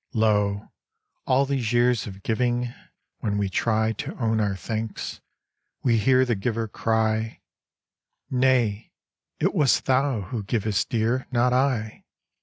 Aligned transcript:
Lo, 0.15 0.71
all 1.27 1.45
these 1.45 1.71
years 1.71 2.07
of 2.07 2.23
giving, 2.23 2.73
when 3.19 3.37
we 3.37 3.47
try 3.47 3.91
To 3.91 4.17
own 4.17 4.41
our 4.41 4.55
thanks, 4.55 5.21
we 5.83 5.99
hear 5.99 6.25
the 6.25 6.33
giver 6.33 6.67
cry; 6.67 7.39
"Nay, 8.27 8.93
it 9.39 9.53
was 9.53 9.81
thou 9.81 10.21
who 10.21 10.41
givest, 10.41 10.89
Dear, 10.89 11.27
not 11.31 11.53
I." 11.53 12.03